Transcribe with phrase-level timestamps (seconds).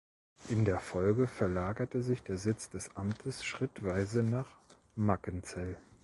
[0.49, 4.47] In der Folge verlagerte sich der Sitz des Amtes schrittweise nach
[4.95, 5.77] Mackenzell.